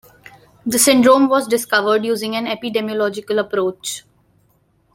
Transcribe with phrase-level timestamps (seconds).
[0.65, 4.01] The syndrome was discovered using an epidemiological approach.